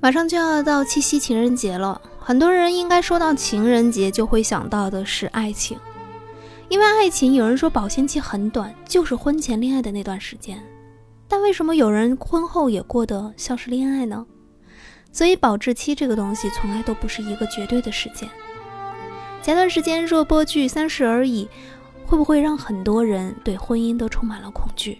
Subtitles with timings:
[0.00, 5.76] 马上就要到七夕情人节了，很多人应该说到情人节就会想到的是爱情，
[6.68, 10.62] 因为爱情有人说保鲜期很短，就是婚前恋爱的那段时间。
[11.26, 14.24] 但为什么有人婚后也过得像是恋爱呢？
[15.10, 18.28] 所以保质期这个东西从来都不是一个绝对的时间。
[19.42, 21.44] 前段时间热播剧《三十而已》，
[22.08, 24.98] 会不会让很多人对婚姻都充满了恐惧？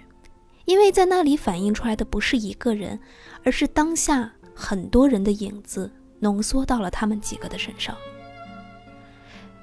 [0.68, 3.00] 因为在那里反映出来的不是一个人，
[3.42, 4.30] 而是当下。
[4.60, 7.94] 很多人的影子浓缩到了他们几个的身上。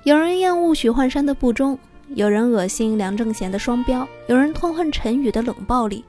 [0.04, 1.78] 有人厌恶许幻山的不忠，
[2.16, 6.04] 有人恶心梁正贤的双标，有人痛恨陈宇的冷暴力，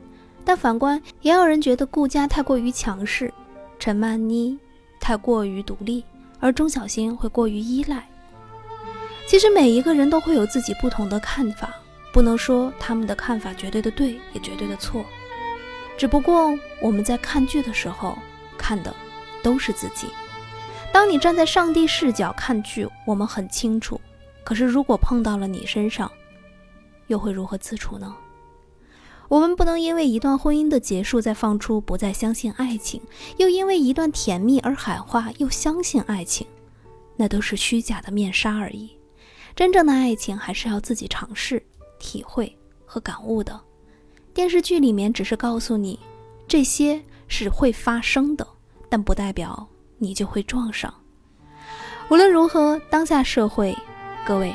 [0.45, 3.30] 但反观，也有人觉得顾家太过于强势，
[3.78, 4.56] 陈曼妮
[5.01, 6.04] 太过于独立，
[6.38, 8.09] 而钟小星会过于依赖。
[9.26, 11.74] 其实每一个人都会有自己不同的看法，
[12.16, 15.04] 不能说他们的看法绝对的对，也绝对的错。
[15.98, 18.16] 只不过我们在看剧的时候。
[18.56, 18.92] 看的
[19.42, 20.08] 都是自己。
[20.90, 24.00] 当你站在上帝视角看剧，我们很清楚；
[24.42, 26.10] 可是如果碰到了你身上，
[27.08, 28.16] 又会如何自处呢？
[29.28, 33.02] 我们不能因为一段婚姻的结束再放出不再相信爱情，
[33.36, 36.46] 又因为一段甜蜜而喊话又相信爱情，
[37.16, 38.96] 那都是虚假的面纱而已。
[39.54, 41.62] 真正的爱情还是要自己尝试、
[42.07, 43.60] 体会和感悟的。
[44.32, 45.99] 电视剧里面只是告诉你
[46.46, 48.46] 这些是会发生的。
[48.88, 49.66] 但不代表
[49.98, 50.95] 你就会撞上。
[52.09, 53.76] 无论如何，当下社会，
[54.24, 54.54] 各位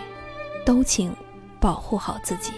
[0.65, 1.13] 都请
[1.59, 2.53] 保护好自己。